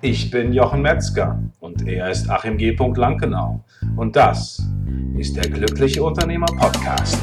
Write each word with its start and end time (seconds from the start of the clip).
Ich 0.00 0.30
bin 0.30 0.52
Jochen 0.52 0.80
Metzger 0.82 1.42
und 1.58 1.88
er 1.88 2.08
ist 2.08 2.30
Achim 2.30 2.56
G. 2.56 2.70
Lankenau. 2.94 3.64
Und 3.96 4.14
das 4.14 4.62
ist 5.18 5.34
der 5.34 5.50
Glückliche 5.50 6.04
Unternehmer 6.04 6.46
Podcast. 6.46 7.18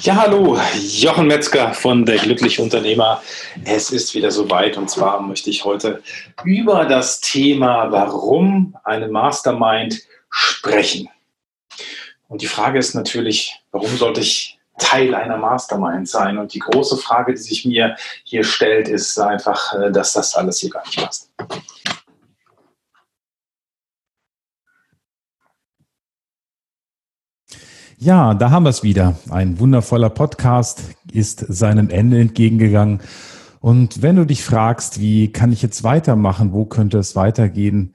Ja, 0.00 0.16
hallo, 0.16 0.58
Jochen 0.74 1.26
Metzger 1.26 1.74
von 1.74 2.06
der 2.06 2.16
Glückliche 2.16 2.62
Unternehmer. 2.62 3.20
Es 3.66 3.90
ist 3.90 4.14
wieder 4.14 4.30
soweit 4.30 4.78
und 4.78 4.88
zwar 4.88 5.20
möchte 5.20 5.50
ich 5.50 5.66
heute 5.66 6.02
über 6.44 6.86
das 6.86 7.20
Thema, 7.20 7.92
warum 7.92 8.74
eine 8.84 9.08
Mastermind 9.08 10.00
sprechen. 10.30 11.10
Und 12.28 12.42
die 12.42 12.46
Frage 12.46 12.78
ist 12.78 12.94
natürlich, 12.94 13.62
warum 13.70 13.96
sollte 13.96 14.20
ich 14.20 14.58
Teil 14.78 15.14
einer 15.14 15.36
Mastermind 15.36 16.08
sein? 16.08 16.38
Und 16.38 16.54
die 16.54 16.58
große 16.58 16.96
Frage, 16.96 17.32
die 17.32 17.40
sich 17.40 17.64
mir 17.64 17.96
hier 18.24 18.42
stellt, 18.42 18.88
ist 18.88 19.18
einfach, 19.18 19.74
äh, 19.74 19.92
dass 19.92 20.12
das 20.12 20.34
alles 20.34 20.58
hier 20.58 20.70
gar 20.70 20.84
nicht 20.84 20.98
passt. 20.98 21.30
Ja, 27.98 28.34
da 28.34 28.50
haben 28.50 28.64
wir 28.64 28.70
es 28.70 28.82
wieder. 28.82 29.16
Ein 29.30 29.58
wundervoller 29.58 30.10
Podcast 30.10 30.82
ist 31.10 31.40
seinem 31.48 31.88
Ende 31.88 32.20
entgegengegangen. 32.20 33.00
Und 33.60 34.02
wenn 34.02 34.16
du 34.16 34.26
dich 34.26 34.44
fragst, 34.44 35.00
wie 35.00 35.32
kann 35.32 35.50
ich 35.50 35.62
jetzt 35.62 35.82
weitermachen, 35.82 36.52
wo 36.52 36.66
könnte 36.66 36.98
es 36.98 37.16
weitergehen, 37.16 37.94